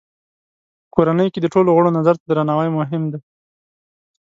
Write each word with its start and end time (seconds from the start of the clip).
په 0.83 0.89
کورنۍ 0.95 1.27
کې 1.33 1.39
د 1.41 1.45
ټولو 1.53 1.69
غړو 1.77 1.95
نظر 1.97 2.15
ته 2.19 2.25
درناوی 2.29 2.69
مهم 2.79 3.03
دی. 3.11 3.19